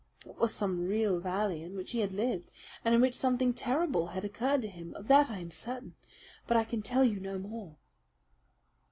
It 0.25 0.35
was 0.39 0.51
some 0.51 0.87
real 0.87 1.19
valley 1.19 1.61
in 1.61 1.75
which 1.75 1.91
he 1.91 1.99
had 1.99 2.11
lived 2.11 2.49
and 2.83 2.95
in 2.95 3.01
which 3.01 3.13
something 3.13 3.53
terrible 3.53 4.07
had 4.07 4.25
occurred 4.25 4.63
to 4.63 4.67
him, 4.67 4.95
of 4.95 5.07
that 5.09 5.29
I 5.29 5.37
am 5.37 5.51
certain; 5.51 5.93
but 6.47 6.57
I 6.57 6.63
can 6.63 6.81
tell 6.81 7.03
you 7.03 7.19
no 7.19 7.37
more." 7.37 7.75